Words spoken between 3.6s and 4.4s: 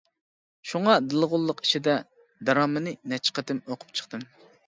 ئوقۇپ چىقتىم.